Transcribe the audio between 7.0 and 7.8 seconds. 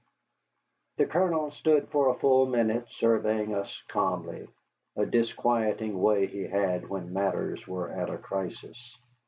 matters